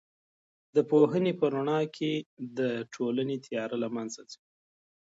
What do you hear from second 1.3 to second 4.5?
په رڼا کې د ټولنې تیاره له منځه ځي.